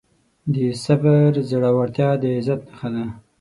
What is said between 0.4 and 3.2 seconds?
د صبر زړورتیا د عزت نښه ده.